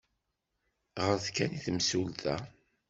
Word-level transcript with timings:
Ɣret 1.05 1.27
kan 1.35 1.55
i 1.57 1.59
temsulta. 1.65 2.35